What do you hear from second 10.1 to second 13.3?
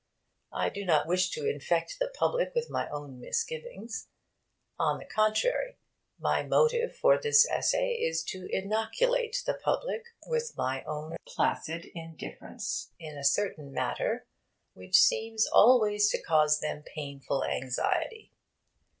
with my own placid indifference in a